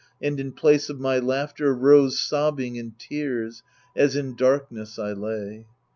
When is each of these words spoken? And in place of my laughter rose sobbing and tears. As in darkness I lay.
And 0.19 0.39
in 0.39 0.53
place 0.53 0.89
of 0.89 0.99
my 0.99 1.19
laughter 1.19 1.75
rose 1.75 2.19
sobbing 2.19 2.75
and 2.79 2.97
tears. 2.97 3.61
As 3.95 4.15
in 4.15 4.35
darkness 4.35 4.97
I 4.97 5.13
lay. 5.13 5.67